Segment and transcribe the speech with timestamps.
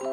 [0.00, 0.06] 七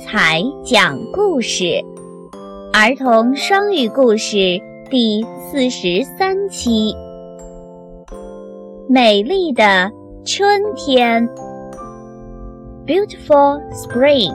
[0.00, 1.82] 彩讲故事，
[2.74, 4.60] 儿童双语故事
[4.90, 6.94] 第四十三期。
[8.86, 9.90] 美丽的
[10.26, 11.26] 春天
[12.86, 14.34] ，Beautiful spring.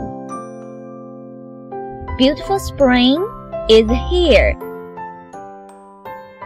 [2.18, 3.22] Beautiful spring
[3.69, 4.57] is here.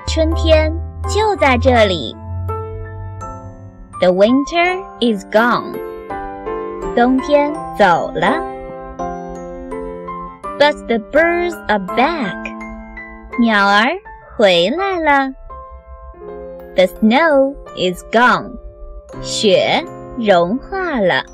[0.06, 0.72] 春天
[1.08, 2.16] 就在这里。
[4.00, 5.78] The winter is gone.
[6.96, 8.52] 冬天走了。
[10.58, 12.36] But the birds are back.
[13.40, 13.86] 鸟儿
[14.36, 15.32] 回来了。
[16.74, 18.58] The snow is gone.
[19.22, 19.84] 雪
[20.18, 21.24] 融化了。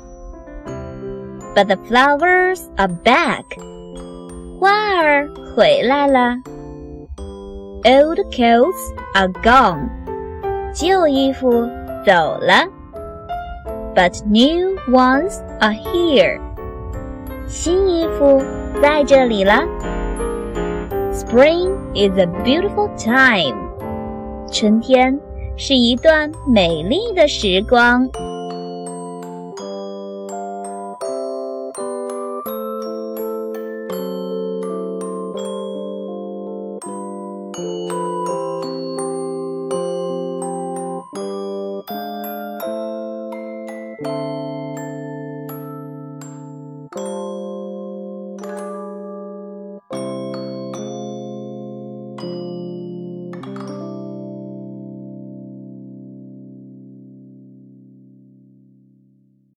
[1.55, 3.45] But the flowers are back.
[4.64, 6.36] 花儿回来了。
[7.84, 8.72] Old clothes
[9.12, 9.90] are gone.
[10.72, 11.68] 旧衣服
[12.06, 12.64] 走了。
[13.94, 16.40] But new ones are here.
[17.46, 18.42] 新衣服
[18.80, 19.66] 在这里了。
[21.12, 23.58] Spring is a beautiful time.
[24.50, 25.20] 春天
[25.58, 28.08] 是一段美丽的时光。